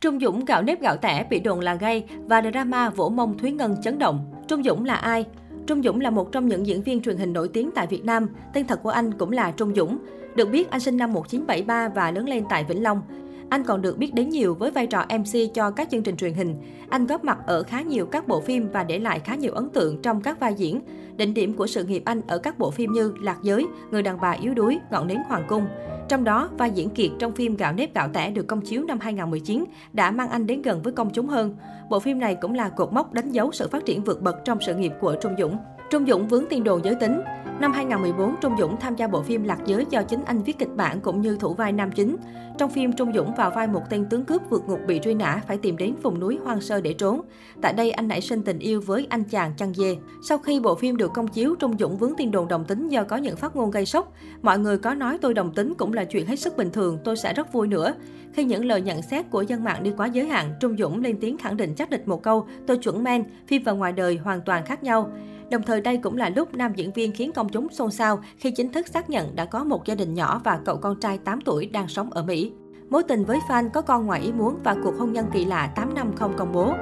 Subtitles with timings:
[0.00, 3.50] Trung Dũng gạo nếp gạo tẻ bị đồn là gay và drama vỗ mông Thúy
[3.50, 4.32] Ngân chấn động.
[4.48, 5.24] Trung Dũng là ai?
[5.66, 8.28] Trung Dũng là một trong những diễn viên truyền hình nổi tiếng tại Việt Nam.
[8.54, 9.98] Tên thật của anh cũng là Trung Dũng.
[10.34, 13.02] Được biết, anh sinh năm 1973 và lớn lên tại Vĩnh Long.
[13.50, 16.34] Anh còn được biết đến nhiều với vai trò MC cho các chương trình truyền
[16.34, 16.54] hình.
[16.88, 19.68] Anh góp mặt ở khá nhiều các bộ phim và để lại khá nhiều ấn
[19.68, 20.80] tượng trong các vai diễn.
[21.16, 24.20] Đỉnh điểm của sự nghiệp anh ở các bộ phim như Lạc Giới, Người đàn
[24.20, 25.66] bà yếu đuối, Ngọn nến Hoàng cung.
[26.08, 29.00] Trong đó, vai diễn kiệt trong phim Gạo nếp gạo tẻ được công chiếu năm
[29.00, 31.56] 2019 đã mang anh đến gần với công chúng hơn.
[31.90, 34.58] Bộ phim này cũng là cột mốc đánh dấu sự phát triển vượt bậc trong
[34.60, 35.56] sự nghiệp của Trung Dũng.
[35.90, 37.20] Trung Dũng vướng tiền đồ giới tính.
[37.60, 40.76] Năm 2014, Trung Dũng tham gia bộ phim Lạc Giới do chính anh viết kịch
[40.76, 42.16] bản cũng như thủ vai nam chính.
[42.58, 45.40] Trong phim, Trung Dũng vào vai một tên tướng cướp vượt ngục bị truy nã
[45.46, 47.20] phải tìm đến vùng núi hoang sơ để trốn.
[47.62, 49.96] Tại đây, anh nảy sinh tình yêu với anh chàng chăn dê.
[50.22, 53.04] Sau khi bộ phim được công chiếu, Trung Dũng vướng tin đồn đồng tính do
[53.04, 54.12] có những phát ngôn gây sốc.
[54.42, 57.16] Mọi người có nói tôi đồng tính cũng là chuyện hết sức bình thường, tôi
[57.16, 57.94] sẽ rất vui nữa.
[58.32, 61.18] Khi những lời nhận xét của dân mạng đi quá giới hạn, Trung Dũng lên
[61.20, 64.40] tiếng khẳng định chắc địch một câu, tôi chuẩn men, phim và ngoài đời hoàn
[64.40, 65.10] toàn khác nhau.
[65.50, 68.50] Đồng thời đây cũng là lúc nam diễn viên khiến công chúng xôn xao khi
[68.50, 71.40] chính thức xác nhận đã có một gia đình nhỏ và cậu con trai 8
[71.40, 72.52] tuổi đang sống ở Mỹ.
[72.90, 75.72] Mối tình với fan có con ngoài ý muốn và cuộc hôn nhân kỳ lạ
[75.76, 76.74] 8 năm không công bố.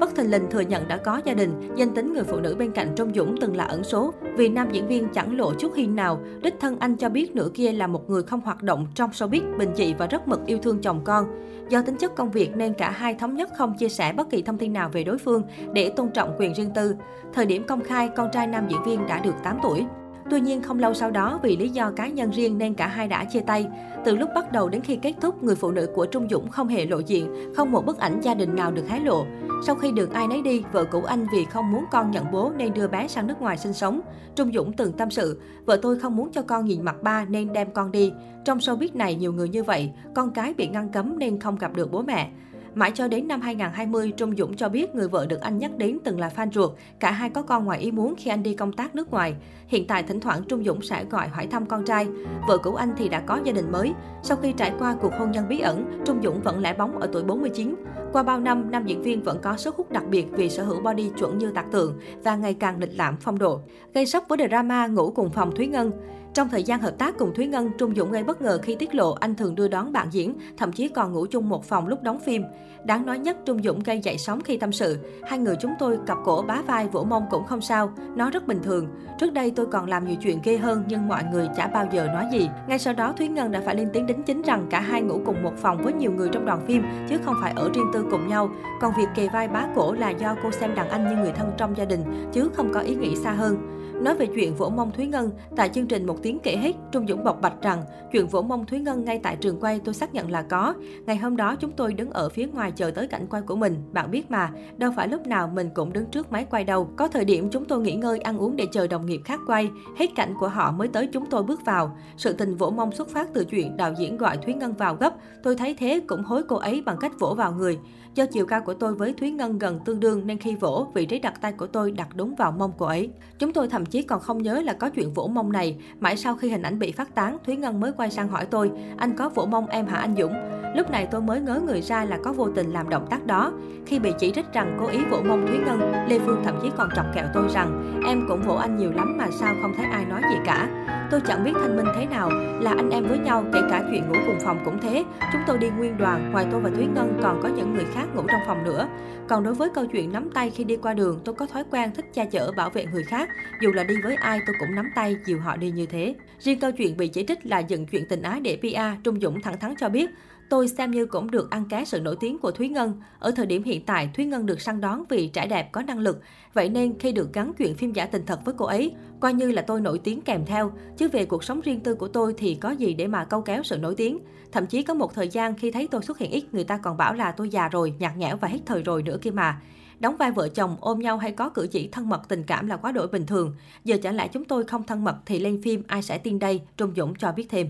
[0.00, 2.72] Bất thình lình thừa nhận đã có gia đình, danh tính người phụ nữ bên
[2.72, 4.12] cạnh Trung Dũng từng là ẩn số.
[4.36, 7.48] Vì nam diễn viên chẳng lộ chút hiên nào, đích thân anh cho biết nửa
[7.54, 10.58] kia là một người không hoạt động trong showbiz, bình dị và rất mực yêu
[10.58, 11.26] thương chồng con.
[11.68, 14.42] Do tính chất công việc nên cả hai thống nhất không chia sẻ bất kỳ
[14.42, 15.42] thông tin nào về đối phương
[15.72, 16.96] để tôn trọng quyền riêng tư.
[17.32, 19.86] Thời điểm công khai, con trai nam diễn viên đã được 8 tuổi.
[20.30, 23.08] Tuy nhiên không lâu sau đó vì lý do cá nhân riêng nên cả hai
[23.08, 23.66] đã chia tay.
[24.04, 26.68] Từ lúc bắt đầu đến khi kết thúc, người phụ nữ của Trung Dũng không
[26.68, 29.26] hề lộ diện, không một bức ảnh gia đình nào được hé lộ.
[29.66, 32.52] Sau khi được ai nấy đi, vợ cũ anh vì không muốn con nhận bố
[32.56, 34.00] nên đưa bé sang nước ngoài sinh sống.
[34.34, 37.52] Trung Dũng từng tâm sự, vợ tôi không muốn cho con nhìn mặt ba nên
[37.52, 38.12] đem con đi.
[38.44, 41.76] Trong showbiz này nhiều người như vậy, con cái bị ngăn cấm nên không gặp
[41.76, 42.30] được bố mẹ.
[42.76, 45.98] Mãi cho đến năm 2020, Trung Dũng cho biết người vợ được anh nhắc đến
[46.04, 46.70] từng là fan ruột.
[47.00, 49.34] Cả hai có con ngoài ý muốn khi anh đi công tác nước ngoài.
[49.66, 52.06] Hiện tại thỉnh thoảng Trung Dũng sẽ gọi hỏi thăm con trai.
[52.48, 53.92] Vợ cũ anh thì đã có gia đình mới.
[54.22, 57.08] Sau khi trải qua cuộc hôn nhân bí ẩn, Trung Dũng vẫn lẻ bóng ở
[57.12, 57.74] tuổi 49.
[58.12, 60.80] Qua bao năm, nam diễn viên vẫn có sức hút đặc biệt vì sở hữu
[60.80, 63.60] body chuẩn như tạc tượng và ngày càng lịch lãm phong độ.
[63.94, 65.92] Gây sốc với drama ngủ cùng phòng Thúy Ngân.
[66.36, 68.94] Trong thời gian hợp tác cùng Thúy Ngân, Trung Dũng gây bất ngờ khi tiết
[68.94, 72.02] lộ anh thường đưa đón bạn diễn, thậm chí còn ngủ chung một phòng lúc
[72.02, 72.42] đóng phim.
[72.84, 74.98] Đáng nói nhất, Trung Dũng gây dậy sóng khi tâm sự.
[75.26, 78.46] Hai người chúng tôi cặp cổ bá vai vỗ mông cũng không sao, nó rất
[78.46, 78.88] bình thường.
[79.18, 82.06] Trước đây tôi còn làm nhiều chuyện ghê hơn nhưng mọi người chả bao giờ
[82.06, 82.48] nói gì.
[82.68, 85.20] Ngay sau đó, Thúy Ngân đã phải lên tiếng đính chính rằng cả hai ngủ
[85.26, 88.06] cùng một phòng với nhiều người trong đoàn phim, chứ không phải ở riêng tư
[88.10, 88.50] cùng nhau.
[88.80, 91.52] Còn việc kề vai bá cổ là do cô xem đàn anh như người thân
[91.56, 93.75] trong gia đình, chứ không có ý nghĩ xa hơn.
[94.00, 97.06] Nói về chuyện vỗ mông Thúy Ngân, tại chương trình Một tiếng kể hết, Trung
[97.08, 100.14] Dũng bộc bạch rằng chuyện vỗ mông Thúy Ngân ngay tại trường quay tôi xác
[100.14, 100.74] nhận là có.
[101.06, 103.76] Ngày hôm đó chúng tôi đứng ở phía ngoài chờ tới cảnh quay của mình.
[103.92, 106.88] Bạn biết mà, đâu phải lúc nào mình cũng đứng trước máy quay đâu.
[106.96, 109.70] Có thời điểm chúng tôi nghỉ ngơi ăn uống để chờ đồng nghiệp khác quay.
[109.96, 111.96] Hết cảnh của họ mới tới chúng tôi bước vào.
[112.16, 115.14] Sự tình vỗ mông xuất phát từ chuyện đạo diễn gọi Thúy Ngân vào gấp.
[115.42, 117.78] Tôi thấy thế cũng hối cô ấy bằng cách vỗ vào người.
[118.14, 121.06] Do chiều cao của tôi với Thúy Ngân gần tương đương nên khi vỗ, vị
[121.06, 123.10] trí đặt tay của tôi đặt đúng vào mông cô ấy.
[123.38, 125.76] Chúng tôi thậm chí còn không nhớ là có chuyện vỗ mông này.
[126.00, 128.70] Mãi sau khi hình ảnh bị phát tán, Thúy Ngân mới quay sang hỏi tôi,
[128.96, 130.32] anh có vỗ mông em hả anh Dũng?
[130.76, 133.52] Lúc này tôi mới ngớ người ra là có vô tình làm động tác đó.
[133.86, 136.70] Khi bị chỉ trích rằng cố ý vỗ mông Thúy Ngân, Lê Phương thậm chí
[136.76, 139.86] còn chọc kẹo tôi rằng em cũng vỗ anh nhiều lắm mà sao không thấy
[139.86, 140.85] ai nói gì cả.
[141.10, 142.30] Tôi chẳng biết thanh minh thế nào,
[142.60, 145.04] là anh em với nhau, kể cả chuyện ngủ cùng phòng cũng thế.
[145.32, 148.06] Chúng tôi đi nguyên đoàn, ngoài tôi và Thúy Ngân còn có những người khác
[148.14, 148.88] ngủ trong phòng nữa.
[149.28, 151.90] Còn đối với câu chuyện nắm tay khi đi qua đường, tôi có thói quen
[151.94, 153.28] thích che chở bảo vệ người khác.
[153.62, 156.14] Dù là đi với ai tôi cũng nắm tay, dìu họ đi như thế.
[156.38, 159.42] Riêng câu chuyện bị chỉ trích là dựng chuyện tình ái để PR, Trung Dũng
[159.42, 160.10] thẳng thắn cho biết,
[160.50, 163.00] Tôi xem như cũng được ăn cá sự nổi tiếng của Thúy Ngân.
[163.18, 165.98] Ở thời điểm hiện tại, Thúy Ngân được săn đón vì trẻ đẹp có năng
[165.98, 166.20] lực.
[166.52, 169.50] Vậy nên khi được gắn chuyện phim giả tình thật với cô ấy, coi như
[169.50, 170.72] là tôi nổi tiếng kèm theo.
[170.96, 173.62] Chứ về cuộc sống riêng tư của tôi thì có gì để mà câu kéo
[173.62, 174.18] sự nổi tiếng.
[174.52, 176.96] Thậm chí có một thời gian khi thấy tôi xuất hiện ít, người ta còn
[176.96, 179.60] bảo là tôi già rồi, nhạt nhẽo và hết thời rồi nữa kia mà.
[180.00, 182.76] Đóng vai vợ chồng ôm nhau hay có cử chỉ thân mật tình cảm là
[182.76, 183.54] quá đổi bình thường.
[183.84, 186.60] Giờ chẳng lẽ chúng tôi không thân mật thì lên phim ai sẽ tin đây,
[186.76, 187.66] Trung Dũng cho biết thêm.